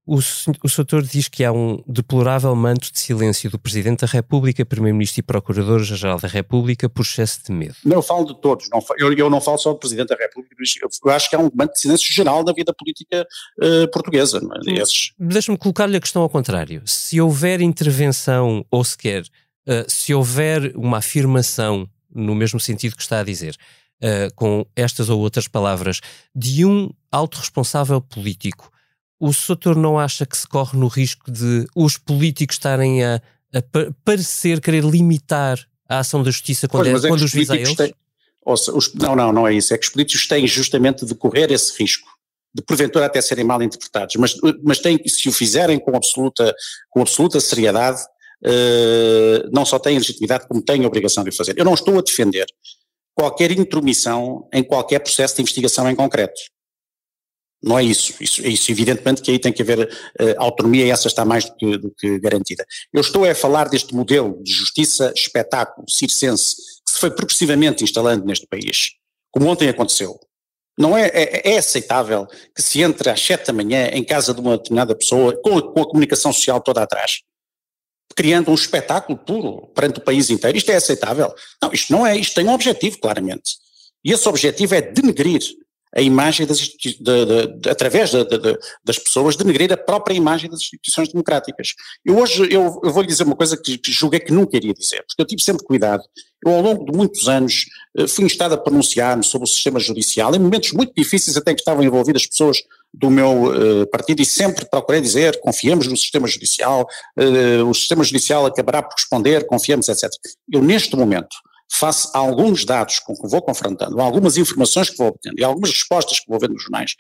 o, 0.07 0.19
o 0.63 0.69
Soutor 0.69 1.03
diz 1.03 1.27
que 1.29 1.45
há 1.45 1.53
um 1.53 1.83
deplorável 1.87 2.55
manto 2.55 2.93
de 2.93 2.99
silêncio 3.01 3.51
do 3.51 3.59
Presidente 3.59 4.03
da 4.03 4.07
República, 4.07 4.65
Primeiro-Ministro 4.65 5.19
e 5.19 5.23
Procurador-Geral 5.23 6.21
da 6.21 6.29
República 6.29 6.89
por 6.89 7.03
excesso 7.03 7.41
de 7.45 7.53
medo. 7.53 7.75
Não, 7.85 7.97
eu 7.97 8.03
falo 8.03 8.25
de 8.25 8.41
todos, 8.41 8.69
não, 8.71 8.81
eu, 8.99 9.13
eu, 9.13 9.29
não 9.29 9.41
falo 9.41 9.59
só 9.59 9.73
do 9.73 9.79
Presidente 9.79 10.09
da 10.09 10.15
República, 10.15 10.55
eu 11.05 11.11
acho 11.11 11.29
que 11.29 11.35
há 11.35 11.41
um 11.41 11.51
manto 11.53 11.73
de 11.73 11.81
silêncio 11.81 12.13
geral 12.13 12.45
na 12.45 12.53
vida 12.53 12.73
política 12.73 13.27
uh, 13.61 13.91
portuguesa. 13.91 14.41
É? 14.69 14.75
Esses... 14.81 15.13
Deixa-me 15.19 15.59
colocar-lhe 15.59 15.97
a 15.97 16.01
questão 16.01 16.23
ao 16.23 16.31
contrário. 16.31 16.83
Se 16.87 17.21
houver 17.21 17.61
intervenção, 17.61 18.65
ou 18.71 18.85
sequer, 18.85 19.23
uh, 19.23 19.85
se 19.89 20.15
houver 20.15 20.73
uma 20.77 20.99
afirmação 20.99 21.89
no 22.15 22.35
mesmo 22.35 22.61
sentido 22.61 22.95
que 22.95 23.03
está 23.03 23.21
a 23.21 23.25
dizer, 23.25 23.57
uh, 24.03 24.33
com 24.37 24.65
estas 24.77 25.11
ou 25.11 25.19
outras 25.19 25.49
palavras, 25.49 26.01
de 26.33 26.65
um 26.65 26.91
alto 27.11 27.39
responsável 27.39 28.01
político 28.01 28.71
o 29.19 29.33
Soutor 29.33 29.77
não 29.77 29.99
acha 29.99 30.27
que 30.27 30.37
se 30.37 30.47
corre 30.47 30.79
no 30.79 30.89
risco 30.89 31.31
de 31.31 31.67
os 31.75 31.97
políticos 31.97 32.57
estarem 32.57 33.03
a, 33.03 33.17
a 33.55 33.63
parecer 34.05 34.61
querer 34.61 34.85
limitar 34.85 35.59
a 35.89 36.01
ação 36.01 36.23
da 36.23 36.31
justiça 36.31 36.69
quando, 36.69 36.91
pois, 36.91 37.05
é, 37.05 37.07
é 37.07 37.11
quando 37.11 37.23
os 37.23 37.33
visa 37.33 37.55
a 37.55 37.57
eles? 37.57 37.75
Têm, 37.75 37.95
ouça, 38.45 38.73
os, 38.73 38.93
não, 38.95 39.17
não, 39.17 39.33
não 39.33 39.49
é 39.49 39.55
isso. 39.55 39.73
É 39.73 39.79
que 39.79 39.87
os 39.87 39.93
políticos 39.93 40.27
têm 40.27 40.47
justamente 40.47 41.07
de 41.07 41.15
correr 41.15 41.51
esse 41.51 41.81
risco, 41.81 42.09
de 42.55 42.63
porventura 42.63 43.07
até 43.07 43.21
serem 43.21 43.45
mal 43.45 43.63
interpretados, 43.63 44.17
mas, 44.17 44.35
mas 44.63 44.79
têm, 44.79 45.01
se 45.07 45.29
o 45.29 45.33
fizerem 45.33 45.79
com 45.79 45.97
absoluta, 45.97 46.55
com 46.91 47.01
absoluta 47.01 47.41
seriedade, 47.41 48.03
uh, 48.45 49.51
não 49.53 49.65
só 49.65 49.79
têm 49.79 49.99
legitimidade, 49.99 50.47
como 50.49 50.63
têm 50.63 50.85
a 50.85 50.87
obrigação 50.87 51.23
de 51.23 51.31
o 51.31 51.33
fazer. 51.33 51.55
Eu 51.57 51.65
não 51.65 51.75
estou 51.75 51.99
a 51.99 52.03
defender 52.03 52.47
qualquer 53.15 53.51
intromissão 53.53 54.47
em 54.53 54.63
qualquer 54.63 54.99
processo 54.99 55.37
de 55.37 55.43
investigação 55.43 55.89
em 55.89 55.95
concreto. 55.95 56.41
Não 57.67 57.77
é 57.77 57.83
isso. 57.83 58.15
Isso, 58.21 58.47
isso 58.47 58.71
evidentemente 58.71 59.21
que 59.21 59.33
aí 59.33 59.41
tem 59.41 59.53
que 59.53 59.61
haver 59.61 59.81
uh, 59.81 60.35
autonomia 60.39 60.87
e 60.87 60.91
essa 60.91 61.09
está 61.09 61.25
mais 61.25 61.47
do 61.47 61.57
que, 61.57 61.79
do 61.79 61.91
que, 61.91 62.19
garantida. 62.21 62.65
Eu 62.93 63.01
estou 63.01 63.25
a 63.25 63.35
falar 63.35 63.69
deste 63.69 63.93
modelo 63.93 64.41
de 64.41 64.53
justiça 64.53 65.13
espetáculo 65.17 65.85
circense 65.91 66.55
que 66.87 66.93
se 66.93 67.01
foi 67.01 67.11
progressivamente 67.11 67.83
instalando 67.83 68.25
neste 68.25 68.47
país, 68.47 68.93
como 69.33 69.49
ontem 69.49 69.69
aconteceu. 69.69 70.17
Não 70.79 70.97
é, 70.97 71.09
é, 71.09 71.55
é 71.55 71.59
aceitável 71.59 72.29
que 72.55 72.63
se 72.63 72.83
entre 72.83 73.11
às 73.11 73.21
sete 73.21 73.47
da 73.47 73.53
manhã 73.53 73.89
em 73.93 74.05
casa 74.05 74.33
de 74.33 74.41
uma 74.41 74.57
determinada 74.57 74.95
pessoa 74.95 75.37
com 75.43 75.59
a, 75.59 75.73
com 75.73 75.83
a 75.83 75.89
comunicação 75.89 76.33
social 76.33 76.61
toda 76.61 76.83
atrás, 76.83 77.23
criando 78.15 78.53
um 78.53 78.55
espetáculo 78.55 79.19
puro 79.19 79.67
perante 79.75 79.99
o 79.99 80.03
país 80.05 80.31
inteiro. 80.31 80.57
Isto 80.57 80.71
é 80.71 80.77
aceitável? 80.77 81.35
Não, 81.61 81.73
isto 81.73 81.93
não 81.93 82.07
é. 82.07 82.17
Isto 82.17 82.37
tem 82.37 82.47
um 82.47 82.53
objetivo, 82.53 82.99
claramente. 83.01 83.57
E 84.05 84.13
esse 84.13 84.29
objetivo 84.29 84.75
é 84.77 84.81
denegrir 84.81 85.41
a 85.95 86.01
imagem 86.01 86.47
das 86.47 86.59
de, 86.59 86.99
de, 87.01 87.47
de, 87.59 87.71
através 87.71 88.13
das 88.85 88.99
pessoas, 88.99 89.37
denegrir 89.37 89.73
a 89.73 89.77
própria 89.77 90.15
imagem 90.15 90.51
das 90.51 90.61
instituições 90.61 91.09
democráticas. 91.09 91.75
Eu 92.05 92.19
hoje, 92.19 92.43
eu, 92.51 92.81
eu 92.83 92.93
vou 92.93 93.03
lhe 93.03 93.09
dizer 93.09 93.25
uma 93.25 93.37
coisa 93.37 93.57
que, 93.57 93.79
que 93.79 93.91
julguei 93.91 94.21
que 94.21 94.33
nunca 94.33 94.57
iria 94.57 94.75
dizer, 94.75 95.05
porque 95.07 95.23
eu 95.23 95.27
tive 95.27 95.43
sempre 95.43 95.65
cuidado. 95.65 96.03
Eu 96.45 96.53
ao 96.53 96.61
longo 96.61 96.85
de 96.85 96.97
muitos 96.97 97.29
anos 97.29 97.67
eh, 97.97 98.07
fui 98.07 98.25
instado 98.25 98.55
a 98.55 98.59
pronunciar-me 98.59 99.25
sobre 99.25 99.49
o 99.49 99.51
sistema 99.51 99.81
judicial, 99.81 100.35
em 100.35 100.39
momentos 100.39 100.73
muito 100.73 100.93
difíceis 100.95 101.37
até 101.37 101.55
que 101.55 101.61
estavam 101.61 101.83
envolvidas 101.83 102.27
pessoas 102.27 102.59
do 102.93 103.11
meu 103.11 103.45
uh, 103.45 103.87
partido 103.89 104.23
e 104.23 104.25
sempre 104.25 104.65
procurei 104.65 105.01
dizer, 105.01 105.39
confiamos 105.41 105.87
no 105.87 105.97
sistema 105.97 106.27
judicial, 106.27 106.89
uh, 107.19 107.69
o 107.69 107.75
sistema 107.75 108.03
judicial 108.03 108.47
acabará 108.47 108.83
por 108.83 108.95
responder, 108.95 109.47
confiamos, 109.47 109.89
etc. 109.89 110.11
Eu 110.51 110.63
neste 110.63 110.97
momento 110.97 111.37
face 111.71 112.09
a 112.15 112.19
alguns 112.19 112.65
dados 112.65 112.99
com 113.01 113.15
que 113.15 113.29
vou 113.29 113.43
confrontando, 113.43 114.01
algumas 114.01 114.37
informações 114.37 114.91
que 114.91 114.97
vou 114.97 115.09
obtendo 115.09 115.37
e 115.39 115.45
algumas 115.45 115.71
respostas 115.71 116.21
que 116.21 116.29
vou 116.29 116.39
vendo 116.39 116.55
nos 116.55 116.63
jornais, 116.63 116.95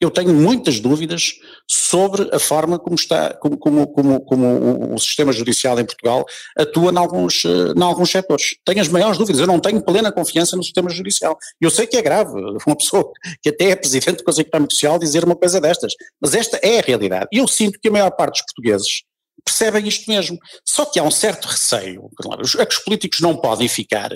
Eu 0.00 0.10
tenho 0.10 0.34
muitas 0.34 0.80
dúvidas 0.80 1.34
sobre 1.70 2.28
a 2.34 2.38
forma 2.40 2.76
como 2.76 2.96
está, 2.96 3.34
como, 3.34 3.56
como, 3.56 3.86
como, 3.86 4.20
como 4.24 4.94
o, 4.94 4.98
sistema 4.98 5.32
judicial 5.32 5.78
em 5.78 5.84
Portugal 5.84 6.26
atua 6.58 6.90
em 6.90 6.96
alguns, 6.96 7.44
eh, 7.44 7.72
em 7.76 7.82
alguns 7.82 8.10
setores. 8.10 8.56
Tenho 8.64 8.80
as 8.80 8.88
maiores 8.88 9.16
dúvidas, 9.16 9.40
eu 9.40 9.46
não 9.46 9.60
tenho 9.60 9.80
plena 9.80 10.10
confiança 10.10 10.56
no 10.56 10.64
sistema 10.64 10.90
judicial. 10.90 11.38
Eu 11.60 11.70
sei 11.70 11.86
que 11.86 11.96
é 11.96 12.02
grave 12.02 12.32
uma 12.66 12.74
pessoa 12.76 13.12
que 13.40 13.50
até 13.50 13.70
é 13.70 13.76
presidente 13.76 14.16
do 14.16 14.24
Conselho 14.24 14.48
Económico 14.48 14.72
Social 14.72 14.98
dizer 14.98 15.24
uma 15.24 15.36
coisa 15.36 15.60
destas, 15.60 15.94
mas 16.20 16.34
esta 16.34 16.58
é 16.64 16.80
a 16.80 16.82
realidade. 16.82 17.28
E 17.32 17.38
eu 17.38 17.46
sinto 17.46 17.78
que 17.80 17.86
a 17.86 17.92
maior 17.92 18.10
parte 18.10 18.42
dos 18.42 18.42
portugueses 18.42 19.04
percebem 19.44 19.86
isto 19.86 20.10
mesmo. 20.10 20.38
Só 20.66 20.84
que 20.84 20.98
há 20.98 21.02
um 21.02 21.10
certo 21.10 21.46
receio, 21.46 22.10
é 22.58 22.66
que 22.66 22.74
os 22.74 22.82
políticos 22.82 23.20
não 23.20 23.36
podem 23.36 23.68
ficar 23.68 24.10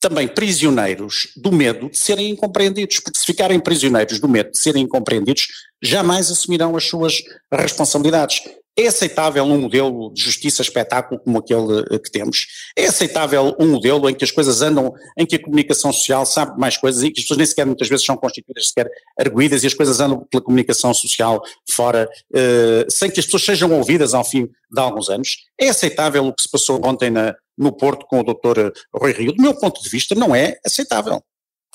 também 0.00 0.26
prisioneiros 0.26 1.28
do 1.36 1.52
medo 1.52 1.90
de 1.90 1.98
serem 1.98 2.30
incompreendidos, 2.30 3.00
porque 3.00 3.18
se 3.18 3.26
ficarem 3.26 3.60
prisioneiros 3.60 4.18
do 4.18 4.26
medo 4.26 4.50
de 4.50 4.58
serem 4.58 4.84
incompreendidos, 4.84 5.48
jamais 5.82 6.30
assumirão 6.30 6.74
as 6.74 6.84
suas 6.84 7.22
responsabilidades. 7.52 8.42
É 8.80 8.86
aceitável 8.86 9.44
um 9.44 9.60
modelo 9.60 10.10
de 10.10 10.22
justiça 10.22 10.62
espetáculo 10.62 11.20
como 11.20 11.36
aquele 11.36 11.80
eh, 11.90 11.98
que 11.98 12.10
temos? 12.10 12.46
É 12.74 12.86
aceitável 12.86 13.54
um 13.60 13.68
modelo 13.68 14.08
em 14.08 14.14
que 14.14 14.24
as 14.24 14.30
coisas 14.30 14.62
andam, 14.62 14.94
em 15.18 15.26
que 15.26 15.36
a 15.36 15.42
comunicação 15.42 15.92
social 15.92 16.24
sabe 16.24 16.58
mais 16.58 16.78
coisas 16.78 17.02
e 17.02 17.10
que 17.10 17.20
as 17.20 17.24
pessoas 17.24 17.36
nem 17.36 17.46
sequer 17.46 17.66
muitas 17.66 17.90
vezes 17.90 18.06
são 18.06 18.16
constituídas 18.16 18.68
sequer 18.68 18.90
arguídas 19.18 19.62
e 19.64 19.66
as 19.66 19.74
coisas 19.74 20.00
andam 20.00 20.26
pela 20.30 20.42
comunicação 20.42 20.94
social 20.94 21.42
fora, 21.70 22.08
uh, 22.32 22.90
sem 22.90 23.10
que 23.10 23.20
as 23.20 23.26
pessoas 23.26 23.44
sejam 23.44 23.70
ouvidas 23.70 24.14
ao 24.14 24.24
fim 24.24 24.46
de 24.46 24.80
alguns 24.80 25.10
anos? 25.10 25.36
É 25.60 25.68
aceitável 25.68 26.26
o 26.26 26.32
que 26.32 26.40
se 26.40 26.50
passou 26.50 26.80
ontem 26.82 27.10
na, 27.10 27.34
no 27.58 27.72
Porto 27.72 28.06
com 28.06 28.20
o 28.20 28.24
Dr. 28.24 28.72
Rui 28.94 29.12
Rio? 29.12 29.32
Do 29.34 29.42
meu 29.42 29.54
ponto 29.54 29.82
de 29.82 29.90
vista, 29.90 30.14
não 30.14 30.34
é 30.34 30.58
aceitável. 30.64 31.22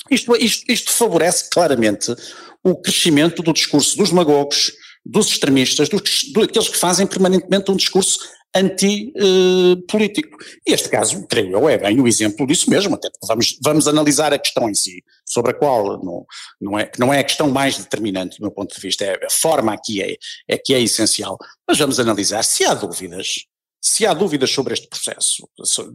Isto, 0.10 0.36
isto, 0.38 0.72
isto 0.72 0.92
favorece 0.92 1.52
claramente 1.52 2.16
o 2.64 2.76
crescimento 2.76 3.44
do 3.44 3.54
discurso 3.54 3.96
dos 3.96 4.10
demagogos, 4.10 4.72
dos 5.06 5.28
extremistas, 5.28 5.88
dos, 5.88 6.32
daqueles 6.34 6.70
que 6.70 6.78
fazem 6.78 7.06
permanentemente 7.06 7.70
um 7.70 7.76
discurso 7.76 8.20
antipolítico. 8.56 10.38
E 10.66 10.72
este 10.72 10.88
caso, 10.88 11.28
creio 11.28 11.52
eu, 11.52 11.68
é 11.68 11.78
bem 11.78 12.00
o 12.00 12.08
exemplo 12.08 12.48
disso 12.48 12.70
mesmo, 12.70 12.96
até 12.96 13.10
porque 13.10 13.28
vamos, 13.28 13.60
vamos 13.62 13.88
analisar 13.88 14.34
a 14.34 14.40
questão 14.40 14.70
em 14.70 14.74
si, 14.74 15.04
sobre 15.26 15.52
a 15.52 15.54
qual 15.54 16.02
não, 16.02 16.26
não, 16.62 16.80
é, 16.80 16.90
não 16.98 17.14
é 17.14 17.20
a 17.20 17.24
questão 17.24 17.52
mais 17.52 17.78
determinante 17.78 18.38
do 18.38 18.44
meu 18.44 18.52
ponto 18.52 18.74
de 18.74 18.82
vista, 18.82 19.04
é 19.04 19.26
a 19.26 19.30
forma 19.30 19.74
aqui 19.74 20.02
é, 20.02 20.16
é 20.48 20.58
que 20.58 20.74
é 20.74 20.82
essencial, 20.82 21.38
mas 21.68 21.78
vamos 21.78 22.00
analisar 22.00 22.44
se 22.44 22.64
há 22.64 22.74
dúvidas 22.74 23.46
se 23.86 24.04
há 24.04 24.16
dúvidas 24.16 24.50
sobre 24.50 24.74
este 24.74 24.88
processo, 24.88 25.48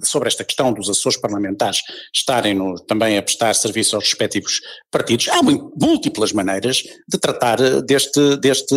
sobre 0.04 0.28
esta 0.28 0.44
questão 0.44 0.73
dos 0.73 0.88
assessores 0.88 1.18
parlamentares 1.18 1.82
estarem 2.14 2.54
no, 2.54 2.78
também 2.78 3.18
a 3.18 3.23
prestar 3.23 3.52
serviço 3.52 3.97
aos 3.97 4.04
respectivos 4.04 4.61
partidos, 4.92 5.28
há 5.28 5.42
múltiplas 5.42 6.32
maneiras 6.32 6.85
de 7.09 7.18
tratar 7.18 7.61
eh, 7.61 7.82
deste, 7.82 8.37
deste, 8.37 8.76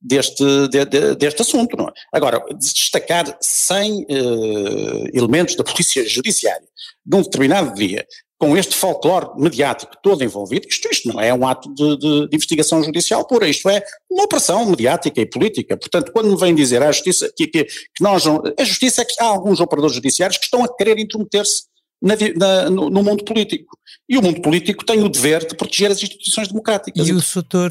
deste, 0.00 0.44
de, 0.68 0.84
de, 0.84 1.14
deste 1.16 1.42
assunto. 1.42 1.76
Não 1.76 1.88
é? 1.88 1.92
Agora, 2.12 2.40
destacar 2.54 3.36
100 3.40 4.02
uh, 4.02 4.06
eh, 4.08 5.10
elementos 5.12 5.56
da 5.56 5.64
Polícia 5.64 6.08
Judiciária 6.08 6.68
num 7.04 7.22
determinado 7.22 7.74
dia 7.74 8.06
com 8.42 8.56
este 8.56 8.74
folclore 8.74 9.40
mediático 9.40 9.96
todo 10.02 10.24
envolvido, 10.24 10.66
isto, 10.68 10.88
isto 10.90 11.06
não 11.06 11.20
é 11.20 11.32
um 11.32 11.46
ato 11.46 11.72
de, 11.72 11.96
de, 11.96 12.28
de, 12.28 12.34
investigação 12.34 12.82
judicial 12.82 13.24
pura, 13.24 13.48
isto 13.48 13.70
é 13.70 13.80
uma 14.10 14.24
operação 14.24 14.66
mediática 14.66 15.20
e 15.20 15.24
política. 15.24 15.76
Portanto, 15.76 16.10
quando 16.10 16.28
me 16.28 16.36
vem 16.36 16.52
dizer 16.52 16.82
à 16.82 16.90
justiça 16.90 17.32
que, 17.36 17.46
que, 17.46 17.62
que 17.66 18.02
nós 18.02 18.24
não. 18.24 18.42
A 18.58 18.64
justiça 18.64 19.02
é 19.02 19.04
que 19.04 19.14
há 19.20 19.26
alguns 19.26 19.60
operadores 19.60 19.94
judiciários 19.94 20.38
que 20.38 20.46
estão 20.46 20.64
a 20.64 20.76
querer 20.76 20.98
intrometer-se 20.98 21.66
na, 22.02 22.14
na, 22.36 22.68
no, 22.68 22.90
no, 22.90 23.00
mundo 23.04 23.22
político. 23.22 23.78
E 24.08 24.18
o 24.18 24.22
mundo 24.22 24.42
político 24.42 24.84
tem 24.84 25.04
o 25.04 25.08
dever 25.08 25.46
de 25.46 25.54
proteger 25.54 25.92
as 25.92 26.02
instituições 26.02 26.48
democráticas. 26.48 27.06
E 27.06 27.12
o 27.12 27.20
Soutor 27.20 27.70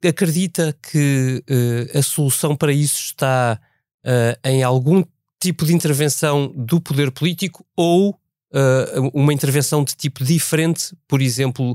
acredita 0.00 0.78
que 0.92 1.42
uh, 1.50 1.98
a 1.98 2.02
solução 2.02 2.54
para 2.54 2.72
isso 2.72 3.00
está 3.06 3.58
uh, 4.06 4.48
em 4.48 4.62
algum 4.62 5.02
tipo 5.42 5.66
de 5.66 5.74
intervenção 5.74 6.52
do 6.54 6.80
poder 6.80 7.10
político 7.10 7.66
ou 7.76 8.16
uh, 8.54 9.10
uma 9.12 9.32
intervenção 9.32 9.82
de 9.82 9.94
tipo 9.94 10.24
diferente, 10.24 10.96
por 11.08 11.20
exemplo, 11.20 11.74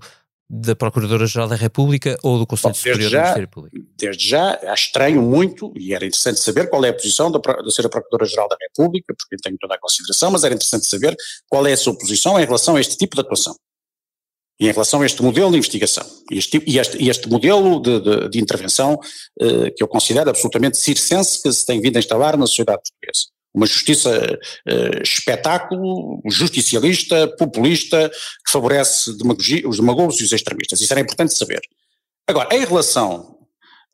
da 0.50 0.76
Procuradora-Geral 0.76 1.48
da 1.48 1.56
República 1.56 2.18
ou 2.24 2.40
do 2.40 2.48
Conselho 2.48 2.74
Bom, 2.74 2.78
Superior 2.78 3.10
já, 3.10 3.20
do 3.20 3.22
Ministério 3.22 3.50
Público? 3.50 3.78
Desde 3.96 4.30
já, 4.30 4.60
estranho 4.74 5.22
muito, 5.22 5.72
e 5.78 5.94
era 5.94 6.06
interessante 6.06 6.40
saber 6.40 6.70
qual 6.70 6.84
é 6.84 6.90
a 6.90 6.94
posição 6.94 7.32
da, 7.32 7.38
da 7.40 7.68
Sra. 7.68 7.88
Procuradora-Geral 7.88 8.48
da 8.48 8.58
República, 8.60 9.14
porque 9.16 9.38
tenho 9.38 9.58
toda 9.60 9.76
a 9.76 9.80
consideração, 9.80 10.32
mas 10.32 10.44
era 10.44 10.56
interessante 10.56 10.88
saber 10.88 11.16
qual 11.48 11.68
é 11.68 11.74
a 11.74 11.78
sua 11.78 11.96
posição 11.96 12.40
em 12.40 12.46
relação 12.46 12.78
a 12.78 12.82
este 12.82 12.98
tipo 12.98 13.16
de 13.16 13.22
atuação. 13.22 13.56
E 14.60 14.68
em 14.68 14.72
relação 14.72 15.02
a 15.02 15.06
este 15.06 15.22
modelo 15.22 15.52
de 15.52 15.58
investigação, 15.58 16.06
e 16.30 16.38
este, 16.38 16.62
e 16.68 16.80
este, 16.80 17.08
este 17.08 17.30
modelo 17.30 17.80
de, 17.80 18.02
de, 18.02 18.30
de 18.30 18.42
intervenção 18.42 18.96
uh, 18.96 19.74
que 19.74 19.82
eu 19.82 19.88
considero 19.88 20.30
absolutamente 20.30 20.78
circense 20.78 21.42
que 21.42 21.50
se 21.52 21.66
tem 21.66 21.80
vindo 21.80 21.96
a 21.96 22.00
instalar 22.00 22.36
na 22.36 22.46
sociedade 22.46 22.82
portuguesa 22.82 23.39
uma 23.54 23.66
justiça 23.66 24.10
uh, 24.68 25.02
espetáculo, 25.02 26.22
justicialista, 26.26 27.28
populista, 27.38 28.10
que 28.46 28.52
favorece 28.52 29.12
os 29.66 29.78
demagogos 29.78 30.20
e 30.20 30.24
os 30.24 30.32
extremistas. 30.32 30.82
Isso 30.82 30.94
era 30.94 31.02
importante 31.02 31.38
saber. 31.38 31.62
Agora, 32.28 32.56
em 32.56 32.66
relação. 32.66 33.38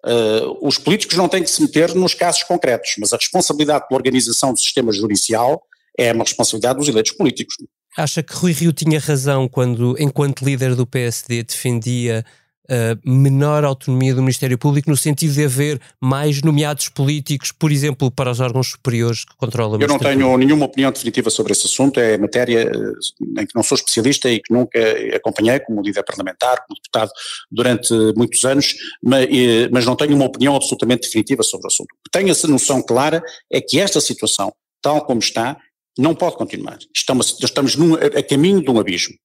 Uh, 0.07 0.59
os 0.61 0.77
políticos 0.77 1.17
não 1.17 1.27
têm 1.27 1.41
que 1.41 1.49
se 1.49 1.59
meter 1.59 1.95
nos 1.95 2.13
casos 2.13 2.43
concretos, 2.43 2.93
mas 2.99 3.11
a 3.11 3.17
responsabilidade 3.17 3.87
pela 3.87 3.97
organização 3.97 4.53
do 4.53 4.59
sistema 4.59 4.91
judicial 4.91 5.63
é 5.97 6.13
uma 6.13 6.23
responsabilidade 6.23 6.77
dos 6.77 6.87
eleitos 6.87 7.13
políticos. 7.13 7.55
Acha 7.97 8.21
que 8.21 8.35
Rui 8.35 8.51
Rio 8.51 8.71
tinha 8.71 8.99
razão 8.99 9.47
quando, 9.47 9.95
enquanto 9.97 10.45
líder 10.45 10.75
do 10.75 10.85
PSD, 10.85 11.41
defendia 11.43 12.23
uh, 12.69 13.09
menor 13.09 13.63
autonomia 13.63 14.13
do 14.13 14.21
Ministério 14.21 14.57
Público 14.57 14.89
no 14.89 14.97
sentido 14.97 15.33
de 15.33 15.45
haver 15.45 15.79
mais 16.01 16.41
nomeados 16.41 16.89
políticos, 16.89 17.51
por 17.51 17.71
exemplo, 17.71 18.11
para 18.11 18.31
os 18.31 18.39
órgãos 18.39 18.71
superiores 18.71 19.25
que 19.25 19.35
controlam 19.37 19.79
o 19.79 19.81
Eu 19.81 19.87
não 19.87 19.99
tenho 19.99 20.19
Público. 20.19 20.37
nenhuma 20.37 20.65
opinião 20.65 20.91
definitiva 20.91 21.29
sobre 21.29 21.53
esse 21.53 21.65
assunto, 21.65 21.99
é 21.99 22.17
matéria 22.17 22.71
eh, 22.71 23.41
em 23.41 23.45
que 23.45 23.55
não 23.55 23.63
sou 23.63 23.75
especialista 23.75 24.29
e 24.29 24.39
que 24.39 24.53
nunca 24.53 24.79
acompanhei 25.15 25.59
como 25.59 25.81
líder 25.81 26.03
parlamentar, 26.03 26.63
como 26.65 26.75
deputado 26.75 27.11
durante 27.51 27.93
muitos 28.15 28.43
anos, 28.45 28.75
mas, 29.03 29.27
mas 29.71 29.85
não 29.85 29.95
tenho 29.95 30.15
uma 30.15 30.25
opinião 30.25 30.55
absolutamente 30.55 31.03
definitiva 31.03 31.43
sobre 31.43 31.65
o 31.65 31.67
assunto. 31.67 31.89
Tenho 32.11 32.29
essa 32.29 32.47
noção 32.47 32.81
clara 32.81 33.23
é 33.51 33.61
que 33.61 33.79
esta 33.79 34.01
situação, 34.01 34.53
tal 34.81 35.05
como 35.05 35.19
está, 35.19 35.57
não 35.97 36.13
pode 36.13 36.35
continuar. 36.35 36.77
Estamos, 36.93 37.37
estamos 37.41 37.75
num, 37.75 37.95
a 37.95 38.23
caminho 38.23 38.61
de 38.61 38.69
um 38.69 38.79
abismo. 38.79 39.15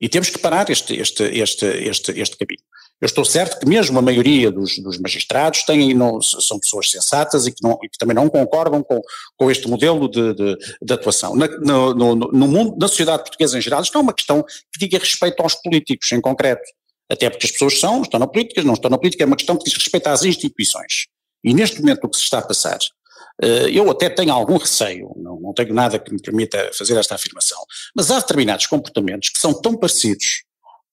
E 0.00 0.08
temos 0.08 0.28
que 0.28 0.38
parar 0.38 0.68
este, 0.70 0.94
este, 0.94 1.22
este, 1.24 1.66
este, 1.66 2.20
este 2.20 2.36
caminho. 2.36 2.62
Eu 3.00 3.06
estou 3.06 3.24
certo 3.24 3.58
que 3.60 3.68
mesmo 3.68 3.98
a 3.98 4.02
maioria 4.02 4.50
dos, 4.50 4.78
dos 4.78 4.98
magistrados 4.98 5.62
têm, 5.64 5.92
não, 5.92 6.20
são 6.22 6.58
pessoas 6.58 6.90
sensatas 6.90 7.46
e 7.46 7.52
que, 7.52 7.62
não, 7.62 7.78
e 7.82 7.88
que, 7.88 7.98
também 7.98 8.14
não 8.14 8.28
concordam 8.28 8.82
com, 8.82 9.00
com 9.36 9.50
este 9.50 9.68
modelo 9.68 10.08
de, 10.08 10.34
de, 10.34 10.56
de 10.80 10.94
atuação. 10.94 11.36
Na, 11.36 11.46
no, 11.46 11.94
no, 11.94 12.14
no, 12.14 12.48
mundo, 12.48 12.76
na 12.78 12.88
sociedade 12.88 13.22
portuguesa 13.22 13.58
em 13.58 13.60
geral, 13.60 13.82
isto 13.82 13.92
não 13.92 14.00
é 14.00 14.04
uma 14.04 14.14
questão 14.14 14.42
que 14.42 14.78
diga 14.78 14.98
respeito 14.98 15.42
aos 15.42 15.54
políticos 15.54 16.10
em 16.12 16.20
concreto. 16.20 16.64
Até 17.10 17.28
porque 17.28 17.46
as 17.46 17.52
pessoas 17.52 17.78
são, 17.78 18.02
estão 18.02 18.18
na 18.18 18.26
política, 18.26 18.62
não 18.62 18.74
estão 18.74 18.90
na 18.90 18.98
política, 18.98 19.22
é 19.22 19.26
uma 19.26 19.36
questão 19.36 19.56
que 19.56 19.64
diz 19.64 19.74
respeito 19.74 20.06
às 20.06 20.24
instituições. 20.24 21.06
E 21.44 21.52
neste 21.52 21.80
momento 21.80 22.04
o 22.04 22.08
que 22.08 22.16
se 22.16 22.24
está 22.24 22.38
a 22.38 22.42
passar 22.42 22.78
eu 23.72 23.90
até 23.90 24.08
tenho 24.08 24.32
algum 24.32 24.56
receio, 24.56 25.12
não, 25.16 25.38
não 25.40 25.52
tenho 25.52 25.74
nada 25.74 25.98
que 25.98 26.12
me 26.12 26.20
permita 26.20 26.70
fazer 26.72 26.96
esta 26.96 27.14
afirmação, 27.14 27.58
mas 27.94 28.10
há 28.10 28.18
determinados 28.18 28.66
comportamentos 28.66 29.28
que 29.28 29.38
são 29.38 29.52
tão 29.52 29.76
parecidos 29.76 30.44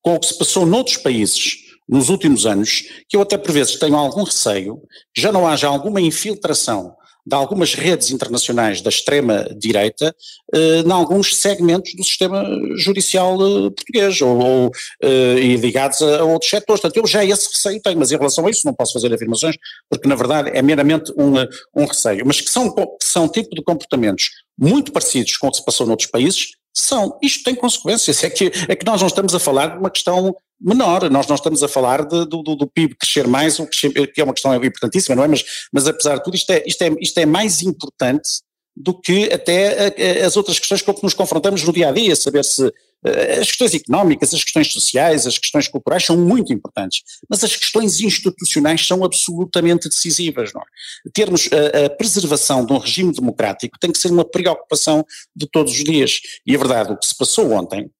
com 0.02 0.16
o 0.16 0.20
que 0.20 0.28
se 0.28 0.38
passou 0.38 0.66
noutros 0.66 0.98
países 0.98 1.64
nos 1.88 2.10
últimos 2.10 2.46
anos, 2.46 2.84
que 3.08 3.16
eu 3.16 3.22
até 3.22 3.38
por 3.38 3.52
vezes 3.52 3.78
tenho 3.78 3.96
algum 3.96 4.24
receio 4.24 4.82
já 5.16 5.32
não 5.32 5.48
haja 5.48 5.68
alguma 5.68 6.02
infiltração 6.02 6.96
de 7.26 7.36
algumas 7.36 7.74
redes 7.74 8.12
internacionais 8.12 8.82
da 8.82 8.90
extrema-direita 8.90 10.14
eh, 10.54 10.84
em 10.86 10.92
alguns 10.92 11.38
segmentos 11.38 11.94
do 11.96 12.04
sistema 12.04 12.46
judicial 12.78 13.36
eh, 13.36 13.70
português 13.70 14.22
ou, 14.22 14.38
ou 14.38 14.72
eh, 15.02 15.40
e 15.40 15.56
ligados 15.56 16.02
a, 16.02 16.24
outros 16.24 16.50
setores. 16.50 16.82
Portanto, 16.82 16.98
eu 16.98 17.08
já 17.08 17.24
esse 17.24 17.48
receio 17.48 17.82
tenho, 17.82 17.98
mas 17.98 18.12
em 18.12 18.18
relação 18.18 18.46
a 18.46 18.50
isso 18.50 18.66
não 18.66 18.74
posso 18.74 18.94
fazer 18.94 19.14
afirmações, 19.14 19.56
porque 19.90 20.08
na 20.08 20.16
verdade 20.16 20.52
é 20.54 20.62
meramente 20.62 21.14
um, 21.18 21.34
um 21.76 21.86
receio. 21.86 22.26
Mas 22.26 22.42
que 22.42 22.50
são, 22.50 22.70
que 22.70 22.86
são 23.02 23.28
tipo 23.30 23.56
de 23.56 23.64
comportamentos 23.64 24.30
muito 24.58 24.92
parecidos 24.92 25.38
com 25.38 25.48
o 25.48 25.52
que 25.52 25.58
se 25.58 25.66
passou 25.66 25.88
noutros 25.88 26.10
países, 26.10 26.52
são. 26.74 27.18
Isto 27.22 27.44
tem 27.44 27.56
consequências. 27.56 28.24
É 28.24 28.30
que, 28.30 28.52
é 28.68 28.76
que 28.76 28.86
nós 28.86 29.00
não 29.00 29.08
estamos 29.08 29.36
a 29.36 29.40
falar 29.40 29.68
de 29.68 29.78
uma 29.78 29.92
questão 29.92 30.36
menor. 30.64 31.10
Nós 31.10 31.28
não 31.28 31.36
estamos 31.36 31.62
a 31.62 31.68
falar 31.68 32.06
de, 32.06 32.26
do, 32.26 32.42
do, 32.42 32.68
PIB 32.68 32.96
crescer 32.96 33.28
mais, 33.28 33.60
o 33.60 33.68
que 33.68 33.92
é 34.18 34.24
uma 34.24 34.34
questão 34.34 34.56
importantíssima, 34.56 35.16
não 35.16 35.24
é? 35.24 35.28
Mas, 35.28 35.44
mas 35.72 35.88
apesar 35.88 36.18
de 36.18 36.24
tudo, 36.24 36.36
isto 36.36 36.52
é, 36.52 36.64
isto, 36.66 36.82
é, 36.82 36.96
isto 37.00 37.18
é 37.20 37.26
mais 37.26 37.62
importante 37.62 38.30
do 38.76 39.00
que 39.00 39.32
até 39.32 40.24
as 40.26 40.36
outras 40.36 40.58
questões 40.58 40.82
com 40.82 40.94
que 40.94 41.04
nos 41.04 41.14
confrontamos 41.14 41.64
no 41.64 41.72
dia 41.72 41.90
a 41.90 41.92
dia, 41.92 42.16
saber 42.16 42.44
se 42.44 42.72
eh, 43.06 43.40
as 43.40 43.48
questões 43.48 43.74
económicas, 43.74 44.34
as 44.34 44.44
questões 44.44 44.72
sociais, 44.72 45.28
as 45.28 45.38
questões 45.38 45.68
culturais 45.68 46.04
são 46.04 46.18
muito 46.18 46.52
importantes, 46.52 47.04
mas 47.30 47.44
as 47.44 47.56
questões 47.56 48.00
institucionais 48.00 48.86
são 48.86 49.04
absolutamente 49.04 49.90
decisivas. 49.90 50.52
Não 50.54 50.62
é? 50.62 50.66
Termos 51.14 51.50
a, 51.52 51.86
a, 51.86 51.90
preservação 51.90 52.66
de 52.66 52.74
um 52.74 52.78
regime 52.78 53.14
democrático 53.14 53.78
tem 53.80 53.92
que 53.92 53.98
ser 53.98 54.12
uma 54.12 54.26
preocupação 54.26 55.06
de 55.36 55.48
todos 55.48 55.74
os 55.74 55.84
dias. 55.84 56.20
E 56.46 56.56
a 56.56 56.58
verdade, 56.58 56.94
o 56.94 56.98
que 56.98 57.06
se 57.06 57.16
passou 57.16 57.52
ontem 57.52 57.92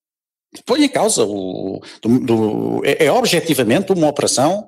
põe 0.62 0.84
em 0.84 0.88
causa 0.88 1.24
o. 1.24 1.80
Do, 2.02 2.18
do, 2.20 2.82
é, 2.84 3.06
é 3.06 3.12
objetivamente 3.12 3.92
uma 3.92 4.08
operação 4.08 4.66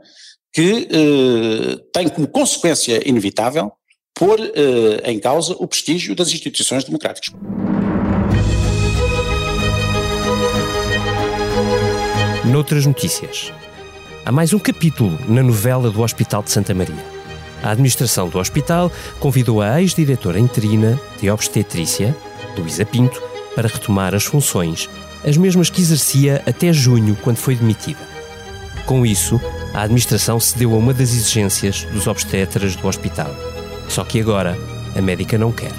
que 0.53 0.89
eh, 0.91 1.79
tem 1.93 2.09
como 2.09 2.27
consequência 2.27 3.07
inevitável 3.07 3.71
pôr 4.15 4.41
eh, 4.41 5.11
em 5.11 5.21
causa 5.21 5.55
o 5.59 5.67
prestígio 5.67 6.15
das 6.17 6.29
instituições 6.29 6.83
democráticas. 6.83 7.35
Noutras 12.51 12.87
notícias, 12.87 13.53
há 14.25 14.33
mais 14.33 14.55
um 14.55 14.59
capítulo 14.59 15.19
na 15.29 15.43
novela 15.43 15.91
do 15.91 16.01
Hospital 16.01 16.43
de 16.43 16.51
Santa 16.51 16.73
Maria. 16.73 17.05
A 17.63 17.73
administração 17.73 18.29
do 18.31 18.39
hospital 18.39 18.91
convidou 19.21 19.61
a 19.61 19.83
ex-diretora 19.83 20.39
interina 20.39 20.99
de 21.21 21.29
obstetrícia, 21.29 22.17
Luísa 22.57 22.87
Pinto, 22.87 23.23
para 23.55 23.69
retomar 23.69 24.15
as 24.15 24.25
funções, 24.25 24.89
as 25.25 25.37
mesmas 25.37 25.71
que 25.71 25.81
exercia 25.81 26.43
até 26.47 26.73
junho, 26.73 27.17
quando 27.23 27.37
foi 27.37 27.55
demitida. 27.55 28.01
Com 28.87 29.05
isso, 29.05 29.41
a 29.75 29.83
administração 29.83 30.39
cedeu 30.39 30.73
a 30.73 30.77
uma 30.77 30.95
das 30.95 31.11
exigências 31.11 31.83
dos 31.93 32.07
obstetras 32.07 32.77
do 32.77 32.87
hospital. 32.87 33.35
Só 33.89 34.05
que 34.05 34.21
agora, 34.21 34.57
a 34.97 35.03
médica 35.03 35.37
não 35.37 35.53
quer. 35.53 35.73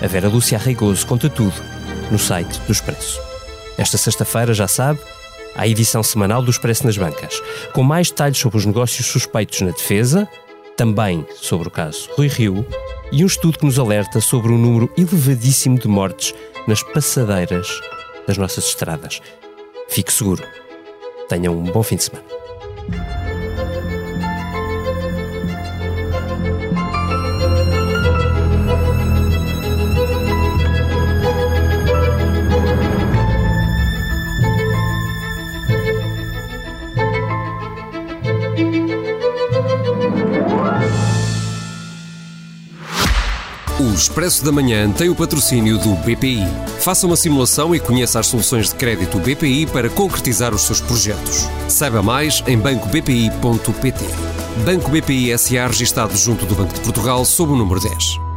A 0.00 0.06
Vera 0.06 0.28
Lúcia 0.28 0.56
Arreigoso 0.56 1.06
conta 1.06 1.28
tudo 1.28 1.54
no 2.10 2.18
site 2.18 2.60
do 2.60 2.72
Expresso. 2.72 3.20
Esta 3.76 3.98
sexta-feira, 3.98 4.54
já 4.54 4.68
sabe, 4.68 5.00
a 5.56 5.66
edição 5.66 6.02
semanal 6.02 6.40
do 6.40 6.50
Expresso 6.50 6.86
nas 6.86 6.96
bancas, 6.96 7.42
com 7.72 7.82
mais 7.82 8.10
detalhes 8.10 8.38
sobre 8.38 8.58
os 8.58 8.64
negócios 8.64 9.06
suspeitos 9.06 9.60
na 9.60 9.72
defesa, 9.72 10.28
também 10.76 11.26
sobre 11.34 11.66
o 11.66 11.70
caso 11.70 12.08
Rui 12.16 12.28
Rio, 12.28 12.64
e 13.10 13.24
um 13.24 13.26
estudo 13.26 13.58
que 13.58 13.66
nos 13.66 13.78
alerta 13.78 14.20
sobre 14.20 14.52
um 14.52 14.58
número 14.58 14.92
elevadíssimo 14.96 15.78
de 15.78 15.88
mortes 15.88 16.32
nas 16.68 16.82
passadeiras 16.82 17.68
das 18.28 18.36
nossas 18.36 18.66
estradas. 18.66 19.20
Fique 19.88 20.12
seguro. 20.12 20.44
Tenham 21.28 21.58
um 21.58 21.64
bom 21.64 21.82
fim 21.82 21.96
de 21.96 22.04
semana. 22.04 22.37
Expresso 44.18 44.44
da 44.44 44.50
Manhã 44.50 44.90
tem 44.90 45.08
o 45.08 45.14
patrocínio 45.14 45.78
do 45.78 45.94
BPI. 45.94 46.42
Faça 46.80 47.06
uma 47.06 47.14
simulação 47.14 47.72
e 47.72 47.78
conheça 47.78 48.18
as 48.18 48.26
soluções 48.26 48.70
de 48.70 48.74
crédito 48.74 49.16
BPI 49.20 49.66
para 49.66 49.88
concretizar 49.88 50.52
os 50.52 50.62
seus 50.62 50.80
projetos. 50.80 51.48
Saiba 51.68 52.02
mais 52.02 52.42
em 52.48 52.58
bancobpi.pt. 52.58 54.04
Banco 54.64 54.90
BPI 54.90 55.38
SA 55.38 55.68
registado 55.68 56.16
junto 56.16 56.44
do 56.46 56.56
Banco 56.56 56.74
de 56.74 56.80
Portugal 56.80 57.24
sob 57.24 57.52
o 57.52 57.56
número 57.56 57.78
10. 57.78 58.27